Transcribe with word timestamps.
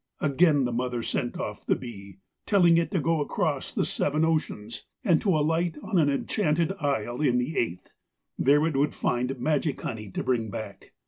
Again 0.19 0.65
the 0.65 0.73
mother 0.73 1.03
sent 1.03 1.37
off 1.39 1.63
the 1.63 1.75
bee, 1.75 2.17
telling 2.47 2.77
it 2.79 2.89
to 2.89 2.99
go 2.99 3.21
across 3.21 3.71
the 3.71 3.85
seven 3.85 4.25
oceans, 4.25 4.87
and 5.03 5.21
to 5.21 5.37
alight 5.37 5.77
on 5.83 5.99
an 5.99 6.09
enchanted 6.09 6.71
isle 6.79 7.21
in 7.21 7.37
the 7.37 7.55
eighth. 7.55 7.91
There 8.35 8.65
it 8.65 8.75
would 8.75 8.95
find 8.95 9.39
magic 9.39 9.79
honey 9.79 10.09
to 10.09 10.23
bring 10.23 10.49
back. 10.49 10.93